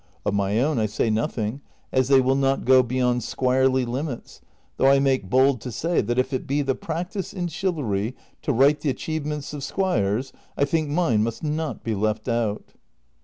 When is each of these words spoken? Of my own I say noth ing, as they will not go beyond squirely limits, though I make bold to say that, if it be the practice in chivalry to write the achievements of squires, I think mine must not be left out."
Of 0.25 0.33
my 0.33 0.59
own 0.59 0.79
I 0.79 0.87
say 0.87 1.11
noth 1.11 1.37
ing, 1.37 1.61
as 1.91 2.07
they 2.07 2.19
will 2.21 2.33
not 2.35 2.65
go 2.65 2.81
beyond 2.81 3.21
squirely 3.21 3.85
limits, 3.85 4.41
though 4.77 4.87
I 4.89 4.97
make 4.97 5.29
bold 5.29 5.61
to 5.61 5.71
say 5.71 6.01
that, 6.01 6.17
if 6.17 6.33
it 6.33 6.47
be 6.47 6.63
the 6.63 6.73
practice 6.73 7.33
in 7.33 7.47
chivalry 7.49 8.15
to 8.41 8.51
write 8.51 8.79
the 8.79 8.89
achievements 8.89 9.53
of 9.53 9.63
squires, 9.63 10.33
I 10.57 10.65
think 10.65 10.89
mine 10.89 11.21
must 11.21 11.43
not 11.43 11.83
be 11.83 11.93
left 11.93 12.27
out." 12.27 12.71